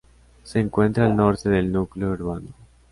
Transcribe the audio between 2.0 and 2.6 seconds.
urbano.